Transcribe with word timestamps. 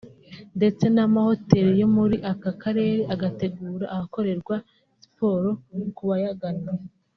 ndetse 0.57 0.83
n’amahoteli 0.95 1.71
yo 1.81 1.87
muri 1.95 2.15
aka 2.31 2.51
karere 2.61 3.01
agategura 3.13 3.85
ahakorerwa 3.95 4.55
siporo 5.01 5.49
kubayagana 5.97 6.71